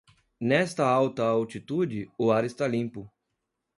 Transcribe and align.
Nesta 0.39 0.83
alta 0.87 1.21
altitude, 1.27 2.09
o 2.17 2.31
ar 2.31 2.43
está 2.43 2.65
limpo. 2.67 3.07